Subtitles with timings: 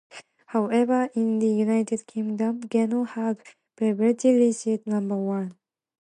[0.47, 3.39] However, in the United Kingdom, "Geno" had
[3.75, 5.53] previously reached number one.